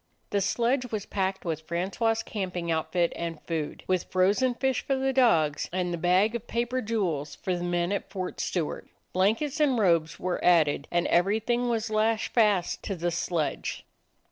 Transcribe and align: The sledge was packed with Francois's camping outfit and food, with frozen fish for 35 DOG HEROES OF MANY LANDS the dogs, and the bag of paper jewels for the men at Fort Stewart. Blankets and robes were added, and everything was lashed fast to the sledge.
The 0.31 0.41
sledge 0.41 0.91
was 0.91 1.05
packed 1.05 1.45
with 1.45 1.61
Francois's 1.67 2.23
camping 2.23 2.71
outfit 2.71 3.13
and 3.15 3.39
food, 3.43 3.83
with 3.85 4.05
frozen 4.05 4.55
fish 4.55 4.81
for 4.81 4.95
35 4.95 4.97
DOG 4.97 5.03
HEROES 5.03 5.09
OF 5.13 5.13
MANY 5.23 5.41
LANDS 5.43 5.61
the 5.61 5.61
dogs, 5.61 5.69
and 5.79 5.93
the 5.93 5.97
bag 6.09 6.35
of 6.35 6.47
paper 6.47 6.81
jewels 6.81 7.35
for 7.35 7.55
the 7.55 7.63
men 7.63 7.91
at 7.91 8.09
Fort 8.09 8.39
Stewart. 8.39 8.87
Blankets 9.13 9.59
and 9.59 9.77
robes 9.77 10.19
were 10.19 10.43
added, 10.43 10.87
and 10.89 11.05
everything 11.05 11.69
was 11.69 11.91
lashed 11.91 12.33
fast 12.33 12.81
to 12.81 12.95
the 12.95 13.11
sledge. 13.11 13.85